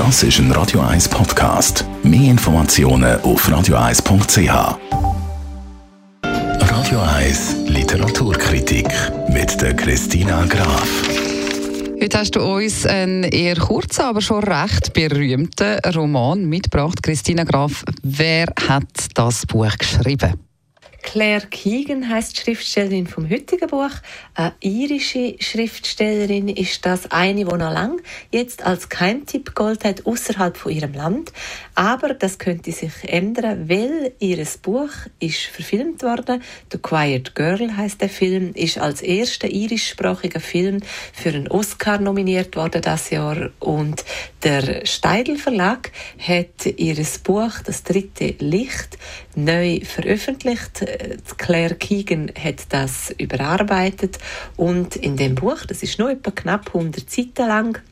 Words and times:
Das 0.00 0.22
ist 0.22 0.38
ein 0.38 0.50
Radio 0.52 0.80
1 0.80 1.10
Podcast. 1.10 1.84
Mehr 2.02 2.30
Informationen 2.30 3.20
auf 3.20 3.46
radio1.ch. 3.46 4.78
Radio 6.22 7.00
1 7.00 7.56
Literaturkritik 7.66 8.88
mit 9.28 9.60
der 9.60 9.76
Christina 9.76 10.46
Graf. 10.46 10.88
Heute 12.02 12.18
hast 12.18 12.34
du 12.34 12.40
uns 12.40 12.86
einen 12.86 13.24
eher 13.24 13.56
kurzen, 13.56 14.00
aber 14.00 14.22
schon 14.22 14.42
recht 14.42 14.94
berühmten 14.94 15.78
Roman 15.94 16.46
mitgebracht. 16.46 17.02
Christina 17.02 17.44
Graf, 17.44 17.84
wer 18.02 18.46
hat 18.68 18.88
das 19.12 19.44
Buch 19.44 19.76
geschrieben? 19.76 20.49
Claire 21.02 21.46
Keegan 21.46 22.08
heißt 22.08 22.36
Schriftstellerin 22.36 23.06
vom 23.06 23.28
heutigen 23.28 23.68
Buch. 23.68 23.90
Eine 24.34 24.52
irische 24.60 25.36
Schriftstellerin 25.40 26.48
ist 26.48 26.84
das 26.86 27.10
eine, 27.10 27.44
die 27.44 27.44
noch 27.44 27.72
lang 27.72 28.00
jetzt 28.30 28.64
als 28.64 28.88
Keimtipp 28.88 29.54
Gold 29.54 29.84
hat 29.84 30.06
außerhalb 30.06 30.56
von 30.56 30.72
ihrem 30.72 30.92
Land. 30.92 31.32
Aber 31.74 32.14
das 32.14 32.38
könnte 32.38 32.72
sich 32.72 32.92
ändern, 33.04 33.68
weil 33.68 34.12
ihr 34.18 34.46
Buch 34.62 34.90
ist 35.18 35.42
verfilmt 35.42 36.02
worden. 36.02 36.42
The 36.70 36.78
Quiet 36.78 37.34
Girl 37.34 37.76
heißt 37.76 38.00
der 38.00 38.08
Film, 38.08 38.52
ist 38.54 38.78
als 38.78 39.02
erster 39.02 39.48
irischsprachiger 39.48 40.40
Film 40.40 40.80
für 41.12 41.30
einen 41.30 41.48
Oscar 41.48 41.98
nominiert 41.98 42.56
worden 42.56 42.82
das 42.82 43.10
Jahr 43.10 43.50
und 43.58 44.04
der 44.42 44.86
Steidl 44.86 45.36
Verlag 45.36 45.90
hat 46.18 46.66
ihr 46.76 46.96
Buch 47.24 47.52
Das 47.64 47.82
dritte 47.82 48.34
Licht 48.38 48.98
neu 49.34 49.80
veröffentlicht 49.84 50.84
Claire 51.36 51.74
Keegan 51.74 52.30
hat 52.42 52.66
das 52.70 53.10
überarbeitet 53.18 54.18
und 54.56 54.96
in 54.96 55.16
dem 55.16 55.34
Buch, 55.34 55.64
das 55.66 55.82
ist 55.82 55.98
nur 55.98 56.10
etwa 56.10 56.30
knapp 56.30 56.68
100 56.74 57.08
Seiten 57.10 57.46
lang, 57.46 57.82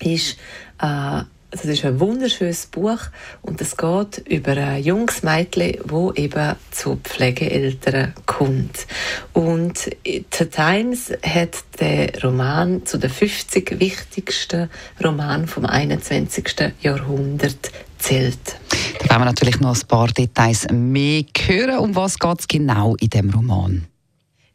ist 0.00 0.38
äh, 0.80 1.22
das 1.50 1.64
ist 1.64 1.84
ein 1.84 2.00
wunderschönes 2.00 2.66
Buch 2.66 3.00
und 3.42 3.60
es 3.60 3.76
geht 3.76 4.18
über 4.28 4.52
ein 4.56 4.82
junges 4.82 5.22
Mädchen, 5.22 5.78
wo 5.84 6.12
eben 6.12 6.56
zu 6.70 6.96
Pflegeeltern 7.02 8.14
kommt. 8.26 8.85
Und 9.32 9.90
The 10.04 10.46
Times 10.46 11.12
hat 11.22 11.56
den 11.80 12.10
Roman 12.22 12.84
zu 12.86 12.98
den 12.98 13.10
50 13.10 13.78
wichtigsten 13.80 14.70
Romanen 15.02 15.46
vom 15.46 15.66
21. 15.66 16.72
Jahrhundert 16.80 17.70
zählt. 17.98 18.56
Da 18.98 19.10
werden 19.10 19.20
wir 19.22 19.24
natürlich 19.26 19.60
noch 19.60 19.74
ein 19.74 19.88
paar 19.88 20.08
Details 20.08 20.66
mehr 20.72 21.24
hören. 21.46 21.78
Um 21.78 21.94
was 21.94 22.18
geht 22.18 22.40
es 22.40 22.48
genau 22.48 22.96
in 22.96 23.10
dem 23.10 23.30
Roman? 23.30 23.86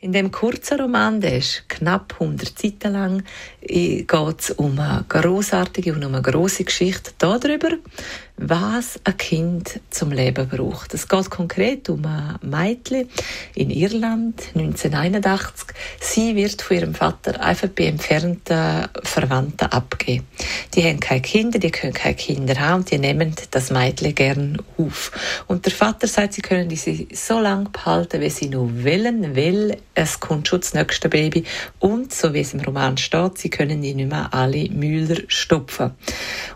In 0.04 0.14
dem 0.14 0.32
kurzen 0.32 0.80
Roman, 0.80 1.22
der 1.22 1.38
ist 1.38 1.70
knapp 1.70 2.16
100 2.20 2.58
Seiten 2.58 2.94
lang, 2.94 3.24
geht 3.62 4.40
es 4.40 4.50
um 4.50 4.80
eine 4.80 5.06
großartige 5.08 5.94
und 5.94 6.04
um 6.04 6.16
eine 6.16 6.24
große 6.24 6.64
Geschichte 6.64 7.12
darüber, 7.20 7.78
was 8.36 9.00
ein 9.04 9.16
Kind 9.18 9.80
zum 9.92 10.12
Leben 10.12 10.50
braucht. 10.50 10.96
Es 10.96 11.08
geht 11.08 11.30
konkret 11.30 11.88
um 11.90 12.04
ein 12.04 12.40
Mädchen 12.42 13.10
in 13.54 13.70
Irland 13.70 14.42
1981. 14.56 15.68
Sie 16.00 16.36
wird 16.36 16.64
von 16.64 16.78
ihrem 16.78 16.96
Vater 16.96 17.40
einfach 17.40 17.70
bei 17.70 17.86
entfernten 17.86 18.88
Verwandten 19.04 19.68
abgegeben. 19.68 20.26
Die 20.74 20.84
haben 20.84 21.00
keine 21.02 21.22
Kinder, 21.22 21.60
die 21.60 21.70
können 21.70 21.94
keine 21.94 22.16
Kinder 22.16 22.56
haben 22.60 22.86
die 22.86 22.98
nehmen 22.98 23.36
das 23.52 23.72
Mädchen 23.72 24.16
gern 24.16 24.58
auf. 24.78 25.12
Und 25.48 25.66
der 25.66 25.74
Vater 25.74 26.08
sagt, 26.08 26.34
sie 26.34 26.42
können 26.42 26.70
sie 26.70 27.10
so 27.14 27.40
lange 27.40 27.70
behalten, 27.70 28.22
wie 28.22 28.30
sie 28.30 28.48
nur 28.48 28.84
wollen, 28.84 29.36
weil 29.36 29.78
es 29.96 30.20
kommt 30.20 30.48
schon 30.48 30.62
das 30.62 30.74
nächste 30.74 31.10
Baby 31.10 31.44
und, 31.80 32.14
so 32.14 32.34
wie 32.34 32.40
es 32.40 32.54
im 32.54 32.62
Roman 32.62 32.98
steht, 32.98 33.38
sie 33.38 33.50
können 33.50 33.82
die 33.82 33.94
nicht 33.94 34.10
mehr 34.10 34.34
alle 34.34 34.70
Müller 34.70 35.18
stopfen. 35.28 35.92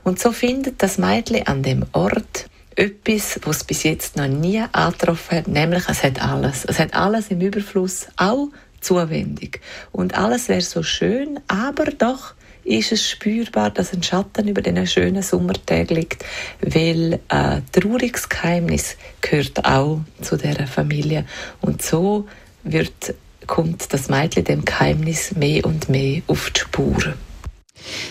Und 0.03 0.19
so 0.19 0.31
findet 0.31 0.81
das 0.81 0.97
Mädchen 0.97 1.45
an 1.47 1.61
dem 1.61 1.86
Ort 1.91 2.49
etwas, 2.75 3.39
was 3.43 3.58
es 3.58 3.63
bis 3.63 3.83
jetzt 3.83 4.16
noch 4.16 4.27
nie 4.27 4.63
angetroffen 4.71 5.38
hat, 5.38 5.47
nämlich 5.47 5.83
es 5.89 6.03
hat 6.03 6.21
alles. 6.21 6.66
Es 6.66 6.80
hat 6.80 6.93
alles 6.93 7.30
im 7.30 7.42
Überfluss, 7.42 8.08
auch 8.17 8.49
Zuwendung. 8.86 9.52
Und 9.92 10.15
alles 10.15 10.47
wäre 10.47 10.61
so 10.61 10.83
schön, 10.83 11.39
aber 11.47 11.86
doch 11.86 12.34
ist 12.65 12.92
es 12.92 13.08
spürbar, 13.08 13.70
dass 13.70 13.93
ein 13.93 14.03
Schatten 14.03 14.48
über 14.48 14.61
diesen 14.61 14.86
schönen 14.87 15.21
Sommertag 15.21 15.92
liegt, 15.92 16.26
weil 16.61 17.20
ein 17.30 17.64
trauriges 17.71 18.27
Geheimnis 18.27 18.98
gehört 19.21 19.64
auch 19.64 20.02
zu 20.21 20.36
dieser 20.36 20.67
Familie. 20.67 21.26
Und 21.61 21.81
so 21.81 22.27
wird, 22.64 23.14
kommt 23.48 23.93
das 23.93 24.09
Mädchen 24.09 24.43
dem 24.43 24.65
Geheimnis 24.65 25.36
mehr 25.36 25.64
und 25.65 25.89
mehr 25.89 26.21
auf 26.27 26.49
die 26.49 26.61
Spur. 26.61 27.14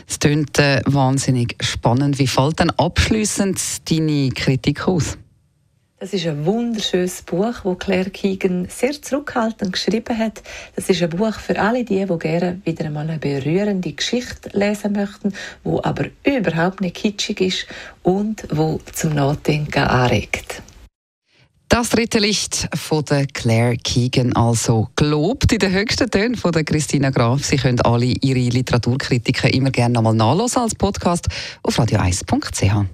Es 0.09 0.19
klingt 0.21 0.59
äh, 0.59 0.83
wahnsinnig 0.87 1.57
spannend. 1.61 2.19
Wie 2.19 2.29
fällt 2.29 2.61
dann 2.61 2.71
abschließend 2.71 3.61
deine 3.91 4.29
Kritik 4.31 4.87
aus? 4.87 5.19
Das 6.05 6.13
ist 6.13 6.27
ein 6.27 6.45
wunderschönes 6.45 7.23
Buch, 7.23 7.63
das 7.65 7.79
Claire 7.79 8.11
Keegan 8.11 8.69
sehr 8.69 9.01
zurückhaltend 9.01 9.73
geschrieben 9.73 10.19
hat. 10.19 10.43
Das 10.77 10.91
ist 10.91 11.03
ein 11.03 11.09
Buch 11.09 11.33
für 11.37 11.59
alle 11.59 11.83
die, 11.83 12.05
die 12.05 12.19
gerne 12.19 12.61
wieder 12.67 12.85
einmal 12.85 13.09
eine 13.09 13.19
berührende 13.19 13.91
Geschichte 13.91 14.51
lesen 14.53 14.93
möchten, 14.93 15.33
wo 15.63 15.81
aber 15.83 16.09
überhaupt 16.23 16.83
nicht 16.83 16.97
kitschig 16.97 17.41
ist 17.41 17.67
und 18.03 18.47
wo 18.51 18.81
zum 18.93 19.15
Nachdenken 19.15 19.85
anregt. 19.85 20.61
Das 21.71 21.89
dritte 21.89 22.19
Licht 22.19 22.69
von 22.75 23.03
der 23.07 23.27
Claire 23.27 23.79
Keegan, 23.79 24.37
also 24.37 24.89
gelobt 24.97 25.53
in 25.55 25.59
den 25.59 25.73
höchsten 25.73 26.11
Tönen 26.11 26.35
von 26.35 26.53
der 26.53 26.65
Christina 26.65 27.09
Graf. 27.09 27.43
Sie 27.45 27.57
können 27.57 27.81
alle 27.81 28.05
ihre 28.21 28.41
Literaturkritiken 28.41 29.49
immer 29.49 29.71
gerne 29.71 29.95
nochmal 29.95 30.13
nachlesen 30.13 30.61
als 30.61 30.75
Podcast 30.75 31.29
auf 31.63 31.79
radio1.ch. 31.79 32.94